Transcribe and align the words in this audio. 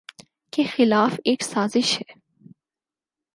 کے 0.53 0.63
خلاف 0.63 1.19
ایک 1.25 1.43
سازش 1.43 2.01
ہے۔ 2.01 2.19